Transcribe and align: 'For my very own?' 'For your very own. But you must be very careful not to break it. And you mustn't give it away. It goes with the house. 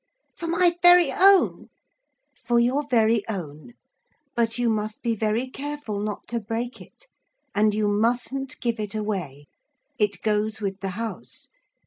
'For 0.35 0.47
my 0.47 0.75
very 0.81 1.11
own?' 1.11 1.67
'For 2.47 2.59
your 2.59 2.87
very 2.89 3.23
own. 3.29 3.73
But 4.35 4.57
you 4.57 4.67
must 4.67 5.03
be 5.03 5.15
very 5.15 5.47
careful 5.47 5.99
not 5.99 6.25
to 6.29 6.39
break 6.39 6.81
it. 6.81 7.05
And 7.53 7.75
you 7.75 7.87
mustn't 7.87 8.59
give 8.59 8.79
it 8.79 8.95
away. 8.95 9.45
It 9.99 10.23
goes 10.23 10.59
with 10.59 10.79
the 10.79 10.97
house. 10.97 11.49